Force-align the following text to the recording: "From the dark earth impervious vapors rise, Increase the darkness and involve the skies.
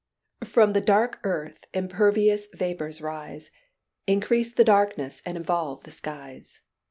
"From 0.45 0.73
the 0.73 0.81
dark 0.81 1.19
earth 1.23 1.67
impervious 1.75 2.47
vapors 2.51 3.01
rise, 3.03 3.51
Increase 4.07 4.51
the 4.51 4.63
darkness 4.63 5.21
and 5.27 5.37
involve 5.37 5.83
the 5.83 5.91
skies. 5.91 6.61